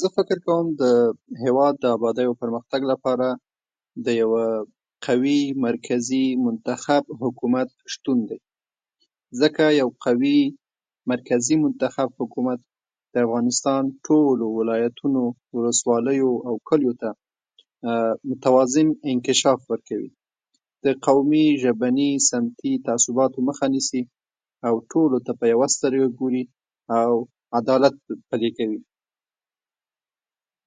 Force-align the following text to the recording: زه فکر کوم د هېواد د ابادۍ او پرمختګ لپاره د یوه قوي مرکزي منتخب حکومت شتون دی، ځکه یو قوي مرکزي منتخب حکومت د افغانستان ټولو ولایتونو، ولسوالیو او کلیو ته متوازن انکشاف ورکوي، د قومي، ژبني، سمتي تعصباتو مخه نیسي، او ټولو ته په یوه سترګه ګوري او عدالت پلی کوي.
زه 0.00 0.06
فکر 0.16 0.38
کوم 0.46 0.66
د 0.82 0.82
هېواد 1.44 1.74
د 1.80 1.84
ابادۍ 1.96 2.24
او 2.28 2.34
پرمختګ 2.42 2.80
لپاره 2.92 3.28
د 4.04 4.06
یوه 4.22 4.44
قوي 5.06 5.40
مرکزي 5.66 6.26
منتخب 6.46 7.02
حکومت 7.22 7.68
شتون 7.92 8.18
دی، 8.28 8.38
ځکه 9.40 9.64
یو 9.80 9.88
قوي 10.04 10.38
مرکزي 11.12 11.54
منتخب 11.64 12.08
حکومت 12.20 12.60
د 13.12 13.14
افغانستان 13.26 13.82
ټولو 14.06 14.46
ولایتونو، 14.58 15.22
ولسوالیو 15.56 16.30
او 16.48 16.54
کلیو 16.68 16.94
ته 17.00 17.10
متوازن 18.28 18.88
انکشاف 19.12 19.58
ورکوي، 19.70 20.10
د 20.84 20.86
قومي، 21.06 21.46
ژبني، 21.62 22.10
سمتي 22.30 22.72
تعصباتو 22.86 23.38
مخه 23.48 23.66
نیسي، 23.74 24.02
او 24.66 24.74
ټولو 24.90 25.16
ته 25.26 25.32
په 25.38 25.44
یوه 25.52 25.66
سترګه 25.76 26.06
ګوري 26.18 26.42
او 27.00 27.10
عدالت 27.58 27.94
پلی 28.32 28.52
کوي. 28.58 28.82